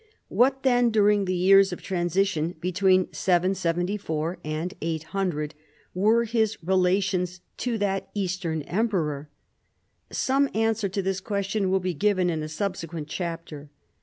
What, 0.29 0.63
then, 0.63 0.89
during 0.89 1.25
the 1.25 1.35
years 1.35 1.71
of 1.71 1.79
transition 1.83 2.55
be 2.59 2.71
tween 2.71 3.13
774 3.13 4.39
and 4.43 4.73
800, 4.81 5.53
were 5.93 6.23
his 6.23 6.57
relations 6.63 7.41
to 7.57 7.77
that 7.77 8.09
east 8.15 8.43
ern 8.43 8.63
emperor? 8.63 9.29
Some 10.11 10.49
answer 10.55 10.89
to 10.89 11.03
this 11.03 11.21
question 11.21 11.69
will 11.69 11.79
be 11.79 11.93
given 11.93 12.31
in 12.31 12.41
a 12.41 12.49
subsequent 12.49 13.09
chapter. 13.09 13.69